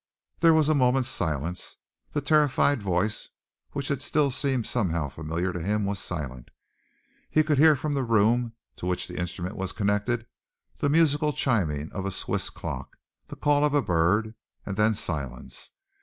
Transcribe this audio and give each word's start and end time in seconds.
There 0.39 0.55
was 0.55 0.67
a 0.67 0.73
moment's 0.73 1.09
silence. 1.09 1.77
The 2.13 2.21
terrified 2.21 2.81
voice, 2.81 3.29
which 3.73 3.89
had 3.89 4.01
still 4.01 4.31
seemed 4.31 4.65
somehow 4.65 5.09
familiar 5.09 5.53
to 5.53 5.59
him, 5.61 5.85
was 5.85 5.99
silent. 5.99 6.49
He 7.29 7.43
could 7.43 7.59
hear 7.59 7.75
from 7.75 7.93
the 7.93 8.01
room 8.01 8.53
to 8.77 8.87
which 8.87 9.07
the 9.07 9.19
instrument 9.19 9.55
was 9.57 9.73
connected, 9.73 10.25
the 10.79 10.89
musical 10.89 11.33
chiming 11.33 11.91
of 11.91 12.07
a 12.07 12.09
Swiss 12.09 12.49
clock 12.49 12.97
the 13.27 13.35
call 13.35 13.63
of 13.63 13.75
a 13.75 13.81
bird 13.83 14.33
and 14.65 14.75
then 14.75 14.95
silence. 14.95 15.69